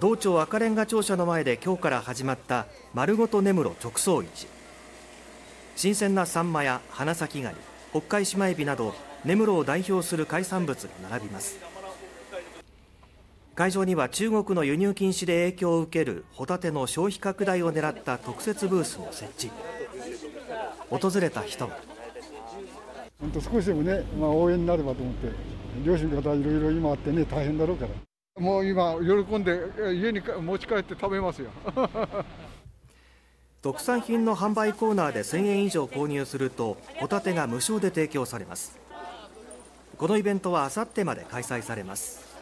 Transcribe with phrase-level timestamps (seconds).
[0.00, 4.48] 道庁赤レンガ庁舎の前で今日から始まった丸ごと根室直送市。
[5.76, 7.56] 新鮮なサンマや花咲ガニ
[7.90, 8.94] 北海シマエビなど
[9.24, 11.58] 根室を代表する海産物が並びます。
[13.54, 19.50] 会場には中国の輸入禁止で影響を受けるホタテの消費拡大を狙った特設ブースを設置。
[20.90, 21.78] 訪れた人は。
[23.20, 25.28] 本当少しでもね、まあ、応援になればと思って
[25.84, 28.13] 両親の方いろいろ今あってね大変だろうから。
[28.38, 29.60] もう今喜んで
[29.94, 31.50] 家に持ち帰って食べますよ。
[33.62, 38.76] 特産品の販売コーナーで1000円以上購入するとホタテが無償で提供されます。
[39.96, 42.33] このイベントはあさってまで開催されます。